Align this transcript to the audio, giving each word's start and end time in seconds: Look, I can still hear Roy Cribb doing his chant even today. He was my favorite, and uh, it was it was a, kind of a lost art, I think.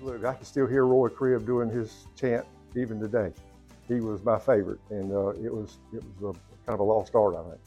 Look, 0.00 0.24
I 0.24 0.34
can 0.34 0.44
still 0.44 0.66
hear 0.66 0.86
Roy 0.86 1.08
Cribb 1.08 1.44
doing 1.44 1.70
his 1.70 2.06
chant 2.16 2.46
even 2.76 3.00
today. 3.00 3.32
He 3.88 4.00
was 4.00 4.22
my 4.22 4.38
favorite, 4.38 4.80
and 4.90 5.12
uh, 5.12 5.28
it 5.30 5.52
was 5.52 5.78
it 5.92 6.02
was 6.20 6.36
a, 6.36 6.66
kind 6.66 6.74
of 6.74 6.80
a 6.80 6.84
lost 6.84 7.14
art, 7.14 7.34
I 7.34 7.42
think. 7.50 7.60